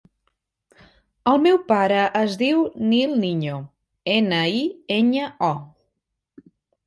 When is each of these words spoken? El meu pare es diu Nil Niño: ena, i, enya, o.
El 1.31 1.41
meu 1.43 1.59
pare 1.71 1.99
es 2.21 2.37
diu 2.43 2.63
Nil 2.93 3.13
Niño: 3.25 3.59
ena, 4.13 4.39
i, 4.61 4.63
enya, 4.97 5.29
o. 5.51 5.55